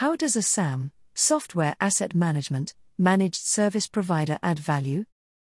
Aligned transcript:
How 0.00 0.16
does 0.16 0.34
a 0.34 0.40
SAM, 0.40 0.92
software 1.14 1.76
asset 1.78 2.14
management, 2.14 2.72
managed 2.96 3.42
service 3.42 3.86
provider 3.86 4.38
add 4.42 4.58
value? 4.58 5.04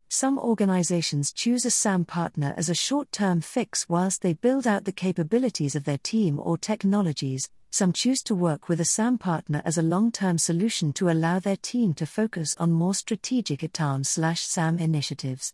Some 0.08 0.40
organizations 0.40 1.32
choose 1.32 1.66
a 1.66 1.70
SAM 1.70 2.06
partner 2.06 2.56
as 2.58 2.68
a 2.68 2.74
short 2.74 3.12
term 3.12 3.42
fix 3.42 3.88
whilst 3.88 4.24
they 4.24 4.34
build 4.34 4.66
out 4.66 4.86
the 4.86 4.92
capabilities 4.92 5.76
of 5.76 5.84
their 5.84 6.00
team 6.00 6.40
or 6.42 6.58
technologies. 6.58 7.48
Some 7.70 7.94
choose 7.94 8.24
to 8.24 8.34
work 8.34 8.68
with 8.68 8.82
a 8.82 8.86
SAM 8.86 9.20
partner 9.20 9.62
as 9.66 9.78
a 9.78 9.84
long 9.84 10.12
term 10.12 10.40
solution 10.40 10.94
to 10.94 11.12
allow 11.12 11.38
their 11.38 11.58
team 11.58 11.94
to 11.94 12.08
focus 12.08 12.56
on 12.58 12.72
more 12.72 12.96
strategic 12.96 13.62
ITAM 13.62 14.04
SAM 14.04 14.80
initiatives. 14.80 15.54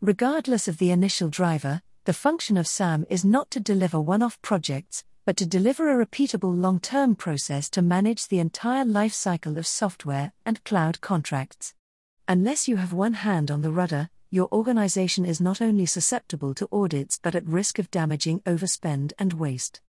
Regardless 0.00 0.66
of 0.66 0.78
the 0.78 0.90
initial 0.90 1.28
driver, 1.28 1.82
the 2.06 2.14
function 2.14 2.56
of 2.56 2.66
SAM 2.66 3.04
is 3.10 3.26
not 3.26 3.50
to 3.50 3.60
deliver 3.60 4.00
one 4.00 4.22
off 4.22 4.40
projects, 4.40 5.04
but 5.26 5.36
to 5.36 5.44
deliver 5.44 5.90
a 5.90 6.06
repeatable 6.06 6.56
long 6.56 6.78
term 6.78 7.16
process 7.16 7.68
to 7.68 7.82
manage 7.82 8.28
the 8.28 8.38
entire 8.38 8.84
life 8.84 9.12
cycle 9.12 9.58
of 9.58 9.66
software 9.66 10.32
and 10.46 10.62
cloud 10.62 11.00
contracts. 11.00 11.74
Unless 12.28 12.68
you 12.68 12.76
have 12.76 12.92
one 12.92 13.14
hand 13.14 13.50
on 13.50 13.60
the 13.60 13.72
rudder, 13.72 14.08
your 14.30 14.48
organization 14.52 15.26
is 15.26 15.40
not 15.40 15.60
only 15.60 15.84
susceptible 15.84 16.54
to 16.54 16.68
audits 16.70 17.18
but 17.20 17.34
at 17.34 17.44
risk 17.44 17.80
of 17.80 17.90
damaging 17.90 18.38
overspend 18.46 19.12
and 19.18 19.32
waste. 19.32 19.80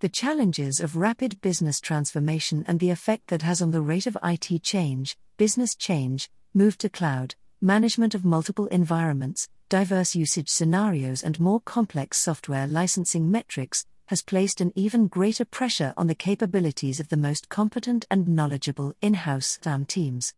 The 0.00 0.08
challenges 0.08 0.80
of 0.80 0.96
rapid 0.96 1.40
business 1.40 1.80
transformation 1.80 2.64
and 2.66 2.80
the 2.80 2.90
effect 2.90 3.28
that 3.28 3.42
has 3.42 3.62
on 3.62 3.70
the 3.70 3.80
rate 3.80 4.08
of 4.08 4.18
IT 4.24 4.64
change, 4.64 5.16
business 5.36 5.76
change, 5.76 6.28
move 6.54 6.76
to 6.78 6.88
cloud, 6.88 7.36
management 7.60 8.16
of 8.16 8.24
multiple 8.24 8.66
environments, 8.66 9.48
diverse 9.68 10.16
usage 10.16 10.48
scenarios, 10.48 11.22
and 11.22 11.38
more 11.38 11.60
complex 11.60 12.18
software 12.18 12.66
licensing 12.66 13.30
metrics 13.30 13.86
has 14.06 14.22
placed 14.22 14.60
an 14.60 14.72
even 14.74 15.06
greater 15.06 15.44
pressure 15.44 15.94
on 15.96 16.06
the 16.06 16.14
capabilities 16.14 17.00
of 17.00 17.08
the 17.08 17.16
most 17.16 17.48
competent 17.48 18.06
and 18.10 18.28
knowledgeable 18.28 18.94
in 19.00 19.14
house 19.14 19.58
SAM 19.62 19.84
teams 19.84 20.32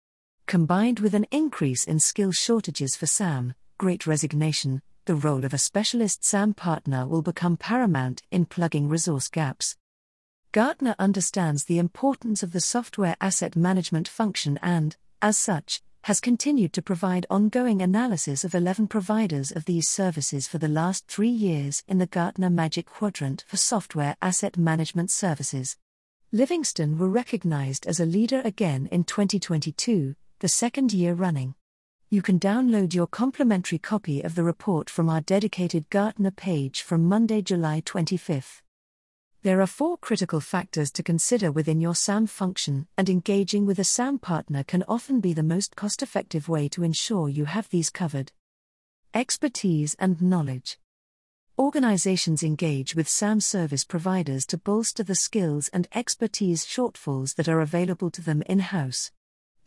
combined 0.48 0.98
with 1.00 1.12
an 1.12 1.26
increase 1.30 1.84
in 1.84 2.00
skill 2.00 2.32
shortages 2.32 2.96
for 2.96 3.04
SAM, 3.04 3.52
great 3.76 4.06
resignation, 4.06 4.80
the 5.04 5.14
role 5.14 5.44
of 5.44 5.52
a 5.52 5.58
specialist 5.58 6.24
SAM 6.24 6.54
partner 6.54 7.06
will 7.06 7.20
become 7.20 7.58
paramount 7.58 8.22
in 8.30 8.46
plugging 8.46 8.88
resource 8.88 9.28
gaps. 9.28 9.76
Gartner 10.52 10.94
understands 10.98 11.64
the 11.64 11.78
importance 11.78 12.42
of 12.42 12.52
the 12.52 12.62
software 12.62 13.14
asset 13.20 13.56
management 13.56 14.08
function 14.08 14.58
and, 14.62 14.96
as 15.20 15.36
such, 15.36 15.82
has 16.02 16.20
continued 16.20 16.72
to 16.72 16.82
provide 16.82 17.26
ongoing 17.28 17.82
analysis 17.82 18.44
of 18.44 18.54
11 18.54 18.86
providers 18.86 19.50
of 19.50 19.64
these 19.64 19.88
services 19.88 20.46
for 20.48 20.58
the 20.58 20.68
last 20.68 21.06
three 21.06 21.28
years 21.28 21.82
in 21.86 21.98
the 21.98 22.06
Gartner 22.06 22.50
Magic 22.50 22.86
Quadrant 22.86 23.44
for 23.46 23.56
Software 23.56 24.16
Asset 24.22 24.56
Management 24.56 25.10
Services. 25.10 25.76
Livingstone 26.32 26.98
were 26.98 27.08
recognized 27.08 27.86
as 27.86 28.00
a 28.00 28.06
leader 28.06 28.42
again 28.44 28.88
in 28.92 29.04
2022, 29.04 30.14
the 30.40 30.48
second 30.48 30.92
year 30.92 31.14
running. 31.14 31.54
You 32.10 32.22
can 32.22 32.38
download 32.38 32.94
your 32.94 33.06
complimentary 33.06 33.78
copy 33.78 34.22
of 34.22 34.34
the 34.34 34.44
report 34.44 34.88
from 34.88 35.10
our 35.10 35.20
dedicated 35.20 35.90
Gartner 35.90 36.30
page 36.30 36.82
from 36.82 37.04
Monday, 37.04 37.42
July 37.42 37.82
25. 37.84 38.62
There 39.42 39.60
are 39.60 39.68
four 39.68 39.96
critical 39.96 40.40
factors 40.40 40.90
to 40.90 41.04
consider 41.04 41.52
within 41.52 41.80
your 41.80 41.94
SAM 41.94 42.26
function, 42.26 42.88
and 42.96 43.08
engaging 43.08 43.66
with 43.66 43.78
a 43.78 43.84
SAM 43.84 44.18
partner 44.18 44.64
can 44.64 44.82
often 44.88 45.20
be 45.20 45.32
the 45.32 45.44
most 45.44 45.76
cost 45.76 46.02
effective 46.02 46.48
way 46.48 46.68
to 46.70 46.82
ensure 46.82 47.28
you 47.28 47.44
have 47.44 47.68
these 47.70 47.88
covered. 47.88 48.32
Expertise 49.14 49.94
and 50.00 50.20
knowledge. 50.20 50.80
Organizations 51.56 52.42
engage 52.42 52.96
with 52.96 53.08
SAM 53.08 53.40
service 53.40 53.84
providers 53.84 54.44
to 54.46 54.58
bolster 54.58 55.04
the 55.04 55.14
skills 55.14 55.68
and 55.68 55.86
expertise 55.94 56.66
shortfalls 56.66 57.36
that 57.36 57.48
are 57.48 57.60
available 57.60 58.10
to 58.10 58.20
them 58.20 58.42
in 58.46 58.58
house. 58.58 59.12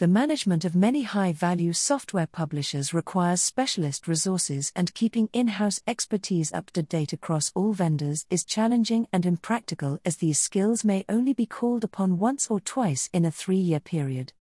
The 0.02 0.08
management 0.08 0.66
of 0.66 0.76
many 0.76 1.04
high 1.04 1.32
value 1.32 1.74
software 1.74 2.26
publishers 2.26 2.92
requires 2.92 3.40
specialist 3.40 4.08
resources, 4.08 4.72
and 4.76 4.92
keeping 4.96 5.30
in 5.32 5.48
house 5.48 5.80
expertise 5.86 6.52
up 6.52 6.72
to 6.72 6.82
date 6.82 7.14
across 7.14 7.52
all 7.54 7.72
vendors 7.74 8.26
is 8.32 8.44
challenging 8.44 9.08
and 9.14 9.28
impractical 9.28 10.00
as 10.04 10.18
these 10.18 10.40
skills 10.40 10.84
may 10.84 11.06
only 11.08 11.34
be 11.34 11.46
called 11.46 11.84
upon 11.84 12.18
once 12.18 12.50
or 12.50 12.60
twice 12.60 13.12
in 13.14 13.26
a 13.26 13.30
three 13.30 13.60
year 13.60 13.80
period. 13.80 14.34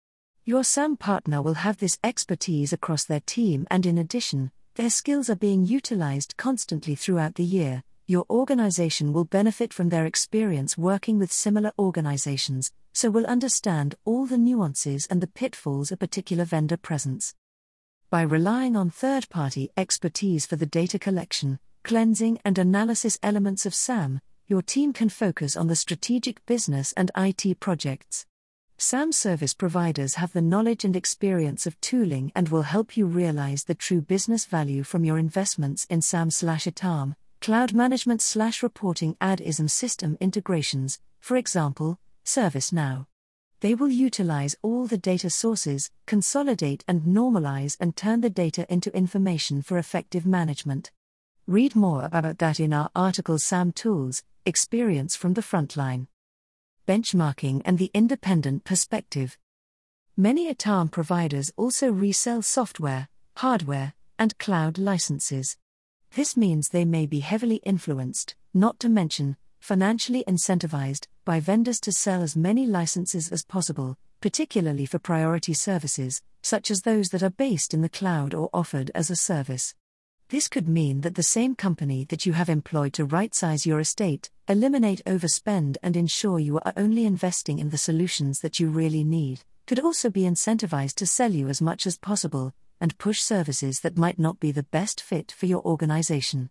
Your 0.45 0.63
SAM 0.63 0.97
partner 0.97 1.43
will 1.43 1.55
have 1.55 1.79
this 1.79 1.99
expertise 2.05 2.73
across 2.73 3.03
their 3.03 3.23
team, 3.27 3.67
and 3.69 3.85
in 3.85 3.99
addition, 3.99 4.53
their 4.77 4.91
skills 4.91 5.29
are 5.29 5.35
being 5.35 5.67
utilized 5.67 6.37
constantly 6.37 6.95
throughout 6.95 7.35
the 7.35 7.43
year, 7.43 7.83
your 8.09 8.25
organization 8.31 9.13
will 9.13 9.27
benefit 9.27 9.71
from 9.75 9.91
their 9.91 10.07
experience 10.07 10.79
working 10.79 11.19
with 11.19 11.31
similar 11.31 11.71
organizations, 11.79 12.73
so 12.95 13.11
will 13.11 13.27
understand 13.27 13.95
all 14.07 14.25
the 14.25 14.39
nuances 14.39 15.07
and 15.11 15.21
the 15.21 15.27
pitfalls 15.27 15.93
a 15.93 15.97
particular 15.97 16.47
vendor 16.47 16.79
presents. 16.79 17.35
By 18.09 18.23
relying 18.23 18.77
on 18.77 18.89
third 18.89 19.29
party 19.29 19.69
expertise 19.77 20.47
for 20.47 20.57
the 20.57 20.65
data 20.65 20.99
collection, 20.99 21.59
cleansing, 21.85 22.41
and 22.47 22.57
analysis 22.57 23.19
elements 23.23 23.67
of 23.67 23.75
SAM, 23.75 24.23
your 24.47 24.63
team 24.63 24.95
can 24.95 25.11
focus 25.11 25.55
on 25.55 25.67
the 25.67 25.77
strategic 25.77 26.45
business 26.47 26.95
and 26.97 27.11
IT 27.15 27.61
projects. 27.61 28.25
SAM 28.79 29.13
service 29.13 29.53
providers 29.53 30.15
have 30.15 30.33
the 30.33 30.41
knowledge 30.41 30.83
and 30.83 30.97
experience 30.97 31.67
of 31.67 31.79
tooling 31.83 32.33
and 32.35 32.49
will 32.49 32.63
help 32.63 32.97
you 32.97 33.05
realize 33.05 33.65
the 33.65 33.75
true 33.75 34.01
business 34.01 34.47
value 34.47 34.83
from 34.83 35.05
your 35.05 35.19
investments 35.19 35.85
in 35.91 36.01
SAM/ITAM, 36.01 37.15
Cloud 37.41 37.73
management 37.73 38.21
slash 38.21 38.63
reporting 38.63 39.17
ad 39.21 39.41
ism 39.41 39.69
system 39.69 40.19
integrations, 40.21 40.99
for 41.21 41.37
example, 41.37 41.99
ServiceNow. 42.25 43.07
They 43.61 43.75
will 43.75 43.91
utilize 43.91 44.57
all 44.61 44.87
the 44.87 44.99
data 44.99 45.31
sources, 45.31 45.91
consolidate 46.07 46.85
and 46.89 47.03
normalize 47.03 47.77
and 47.81 47.97
turn 47.97 48.21
the 48.21 48.31
data 48.31 48.67
into 48.73 48.95
information 48.95 49.63
for 49.63 49.79
effective 49.79 50.27
management. 50.27 50.91
Read 51.47 51.75
more 51.75 52.05
about 52.05 52.39
that 52.39 52.61
in 52.61 52.73
our 52.73 52.91
article 52.95 53.39
SAM 53.39 53.73
Tools 53.73 54.23
Experience 54.45 55.15
from 55.17 55.35
the 55.35 55.41
Frontline. 55.41 56.09
Benchmarking 56.87 57.63
and 57.65 57.79
the 57.79 57.91
Independent 57.95 58.65
Perspective. 58.65 59.39
Many 60.17 60.49
ITAM 60.49 60.91
providers 60.91 61.53
also 61.57 61.91
resell 61.91 62.43
software, 62.43 63.09
hardware, 63.37 63.95
and 64.19 64.37
cloud 64.39 64.77
licenses. 64.77 65.57
This 66.15 66.37
means 66.37 66.69
they 66.69 66.85
may 66.85 67.07
be 67.07 67.21
heavily 67.21 67.57
influenced, 67.65 68.35
not 68.53 68.81
to 68.81 68.89
mention, 68.89 69.37
financially 69.61 70.25
incentivized, 70.27 71.07
by 71.25 71.41
vendors 71.41 71.81
to 71.81 71.93
sell 71.93 72.23
as 72.23 72.37
many 72.37 72.67
licenses 72.67 73.31
as 73.31 73.45
possible, 73.45 73.97
particularly 74.21 74.87
for 74.87 74.99
priority 74.99 75.55
services, 75.55 76.23
such 76.43 76.71
as 76.71 76.83
those 76.83 77.11
that 77.11 77.23
are 77.23 77.31
based 77.31 77.75
in 77.75 77.83
the 77.83 77.89
cloud 77.89 78.35
or 78.35 78.49
offered 78.53 78.91
as 78.95 79.11
a 79.11 79.17
service. 79.17 79.75
This 80.31 80.49
could 80.49 80.69
mean 80.69 81.01
that 81.03 81.15
the 81.15 81.23
same 81.23 81.55
company 81.55 82.05
that 82.11 82.27
you 82.27 82.35
have 82.35 82.49
employed 82.49 82.93
to 82.95 83.05
right 83.05 83.35
size 83.35 83.65
your 83.65 83.81
estate, 83.81 84.31
eliminate 84.47 85.03
overspend, 85.07 85.77
and 85.83 85.97
ensure 85.97 86.39
you 86.39 86.59
are 86.59 86.73
only 86.77 87.07
investing 87.07 87.59
in 87.59 87.71
the 87.71 87.79
solutions 87.79 88.41
that 88.41 88.61
you 88.61 88.69
really 88.69 89.05
need, 89.05 89.41
could 89.67 89.81
also 89.81 90.11
be 90.11 90.23
incentivized 90.23 90.95
to 90.97 91.07
sell 91.07 91.33
you 91.33 91.49
as 91.49 91.63
much 91.63 91.87
as 91.87 91.97
possible, 91.97 92.55
and 92.81 92.99
push 92.99 93.21
services 93.21 93.81
that 93.81 93.99
might 93.99 94.19
not 94.19 94.41
be 94.41 94.53
the 94.53 94.63
best 94.63 95.01
fit 95.01 95.33
for 95.33 95.47
your 95.47 95.63
organization. 95.63 96.51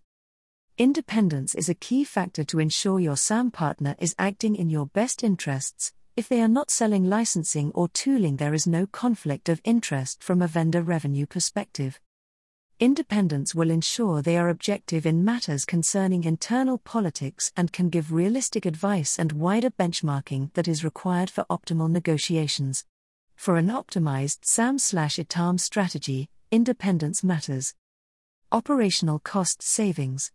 Independence 0.77 1.55
is 1.55 1.69
a 1.69 1.73
key 1.73 2.03
factor 2.03 2.43
to 2.43 2.59
ensure 2.59 2.99
your 2.99 3.17
SAM 3.17 3.49
partner 3.49 3.95
is 3.97 4.15
acting 4.19 4.55
in 4.55 4.69
your 4.69 4.85
best 4.85 5.23
interests. 5.23 5.93
If 6.15 6.29
they 6.29 6.41
are 6.41 6.47
not 6.47 6.69
selling 6.69 7.09
licensing 7.09 7.71
or 7.73 7.87
tooling, 7.89 8.37
there 8.37 8.53
is 8.53 8.67
no 8.67 8.85
conflict 8.85 9.49
of 9.49 9.61
interest 9.63 10.23
from 10.23 10.41
a 10.41 10.47
vendor 10.47 10.81
revenue 10.81 11.25
perspective. 11.25 11.99
Independence 12.79 13.55
will 13.55 13.71
ensure 13.71 14.21
they 14.21 14.37
are 14.37 14.49
objective 14.49 15.07
in 15.07 15.25
matters 15.25 15.65
concerning 15.65 16.23
internal 16.23 16.77
politics 16.77 17.51
and 17.57 17.73
can 17.73 17.89
give 17.89 18.13
realistic 18.13 18.67
advice 18.67 19.17
and 19.17 19.31
wider 19.31 19.71
benchmarking 19.71 20.53
that 20.53 20.67
is 20.67 20.83
required 20.83 21.31
for 21.31 21.43
optimal 21.49 21.89
negotiations. 21.89 22.85
For 23.37 23.55
an 23.55 23.67
optimized 23.67 24.39
SAM 24.41 24.77
slash 24.77 25.17
ITAM 25.17 25.59
strategy, 25.59 26.27
independence 26.51 27.23
matters. 27.23 27.75
Operational 28.51 29.19
cost 29.19 29.61
savings. 29.61 30.31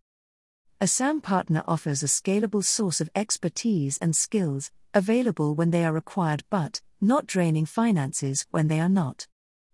A 0.81 0.87
SAM 0.87 1.21
partner 1.21 1.63
offers 1.69 2.03
a 2.03 2.07
scalable 2.07 2.65
source 2.65 3.03
of 3.03 3.11
expertise 3.15 3.99
and 3.99 4.17
skills, 4.17 4.71
available 4.95 5.55
when 5.55 5.73
they 5.73 5.85
are 5.85 5.93
required 5.93 6.45
but 6.49 6.81
not 7.03 7.27
draining 7.27 7.67
finances 7.67 8.47
when 8.51 8.69
they 8.69 8.81
are 8.81 8.89
not. 8.89 9.27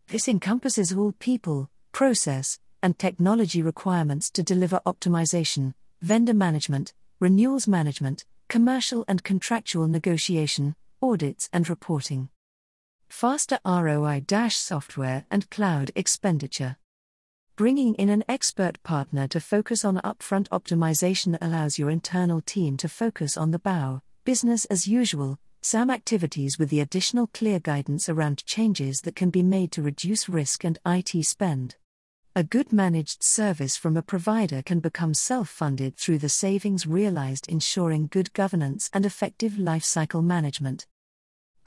This 0.09 0.27
encompasses 0.27 0.93
all 0.93 1.13
people, 1.13 1.71
process, 1.93 2.59
and 2.83 2.99
technology 2.99 3.63
requirements 3.63 4.31
to 4.33 4.43
deliver 4.43 4.81
optimization, 4.85 5.75
vendor 6.01 6.35
management, 6.35 6.93
renewals 7.21 7.69
management, 7.69 8.25
commercial 8.49 9.05
and 9.07 9.23
contractual 9.23 9.87
negotiation, 9.87 10.75
audits, 11.03 11.49
and 11.53 11.69
reporting 11.69 12.31
faster 13.09 13.59
ROI 13.65 14.25
software 14.51 15.25
and 15.31 15.51
cloud 15.51 15.91
expenditure. 15.95 16.77
Bringing 17.57 17.95
in 17.95 18.09
an 18.09 18.23
expert 18.29 18.83
partner 18.83 19.27
to 19.29 19.41
focus 19.41 19.85
on 19.85 19.97
upfront 20.05 20.49
optimization 20.51 21.37
allows 21.41 21.79
your 21.79 21.91
internal 21.91 22.41
team 22.41 22.77
to 22.77 22.89
focus 22.89 23.37
on 23.37 23.51
the 23.51 23.59
BAU, 23.59 24.01
business 24.25 24.65
as 24.67 24.87
usual, 24.87 25.39
SAM 25.61 25.91
activities 25.91 26.59
with 26.59 26.71
the 26.71 26.81
additional 26.81 27.27
clear 27.27 27.59
guidance 27.59 28.09
around 28.09 28.47
changes 28.47 29.01
that 29.01 29.17
can 29.17 29.31
be 29.31 29.43
made 29.43 29.73
to 29.73 29.83
reduce 29.83 30.29
risk 30.29 30.65
and 30.65 30.79
IT 30.87 31.25
spend. 31.25 31.75
A 32.37 32.45
good 32.45 32.73
managed 32.73 33.25
service 33.25 33.77
from 33.77 33.97
a 33.97 34.03
provider 34.03 34.63
can 34.63 34.79
become 34.79 35.13
self 35.13 35.49
funded 35.49 35.97
through 35.97 36.19
the 36.19 36.29
savings 36.29 36.87
realized, 36.87 37.49
ensuring 37.49 38.07
good 38.07 38.33
governance 38.35 38.89
and 38.93 39.05
effective 39.05 39.55
lifecycle 39.55 40.23
management. 40.23 40.87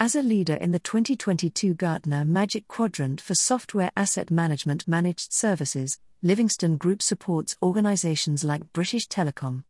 As 0.03 0.15
a 0.15 0.23
leader 0.23 0.55
in 0.55 0.71
the 0.71 0.79
2022 0.79 1.75
Gartner 1.75 2.25
Magic 2.25 2.67
Quadrant 2.67 3.21
for 3.21 3.35
Software 3.35 3.91
Asset 3.95 4.31
Management 4.31 4.87
Managed 4.87 5.31
Services, 5.31 5.99
Livingstone 6.23 6.77
Group 6.77 7.03
supports 7.03 7.55
organizations 7.61 8.43
like 8.43 8.73
British 8.73 9.07
Telecom. 9.07 9.63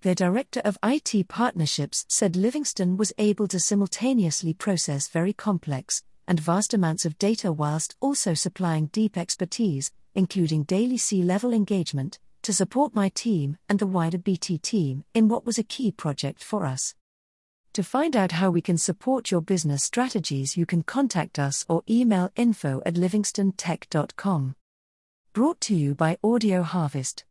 Their 0.00 0.14
director 0.14 0.62
of 0.64 0.78
IT 0.82 1.28
partnerships 1.28 2.06
said 2.08 2.34
Livingstone 2.34 2.96
was 2.96 3.12
able 3.18 3.46
to 3.48 3.60
simultaneously 3.60 4.54
process 4.54 5.08
very 5.08 5.34
complex 5.34 6.02
and 6.26 6.40
vast 6.40 6.72
amounts 6.72 7.04
of 7.04 7.18
data 7.18 7.52
whilst 7.52 7.94
also 8.00 8.32
supplying 8.32 8.86
deep 8.86 9.18
expertise, 9.18 9.92
including 10.14 10.62
daily 10.62 10.96
C 10.96 11.22
level 11.22 11.52
engagement, 11.52 12.18
to 12.40 12.54
support 12.54 12.94
my 12.94 13.10
team 13.10 13.58
and 13.68 13.78
the 13.78 13.86
wider 13.86 14.16
BT 14.16 14.56
team 14.56 15.04
in 15.12 15.28
what 15.28 15.44
was 15.44 15.58
a 15.58 15.62
key 15.62 15.92
project 15.92 16.42
for 16.42 16.64
us. 16.64 16.94
To 17.74 17.82
find 17.82 18.14
out 18.16 18.30
how 18.30 18.50
we 18.50 18.60
can 18.60 18.78
support 18.78 19.32
your 19.32 19.40
business 19.40 19.82
strategies, 19.82 20.56
you 20.56 20.64
can 20.64 20.84
contact 20.84 21.40
us 21.40 21.64
or 21.68 21.82
email 21.90 22.30
info 22.36 22.80
at 22.86 22.94
livingstonetech.com. 22.94 24.54
Brought 25.32 25.60
to 25.62 25.74
you 25.74 25.94
by 25.94 26.16
Audio 26.22 26.62
Harvest. 26.62 27.22